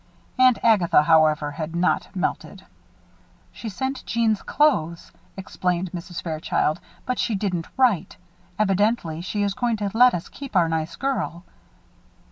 Aunt 0.39 0.57
Agatha, 0.63 1.03
however, 1.03 1.51
had 1.51 1.75
not 1.75 2.09
melted. 2.15 2.65
"She 3.51 3.69
sent 3.69 4.03
Jeanne's 4.07 4.41
clothes," 4.41 5.11
explained 5.37 5.91
Mrs. 5.91 6.23
Fairchild, 6.23 6.79
"but 7.05 7.19
she 7.19 7.35
didn't 7.35 7.67
write. 7.77 8.17
Evidently, 8.57 9.21
she 9.21 9.43
is 9.43 9.53
going 9.53 9.77
to 9.77 9.91
let 9.93 10.15
us 10.15 10.27
keep 10.27 10.55
our 10.55 10.67
nice 10.67 10.95
girl." 10.95 11.43